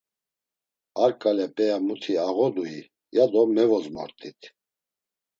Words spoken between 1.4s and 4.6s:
p̌eya muti ağodui, ya do mevozmort̆it.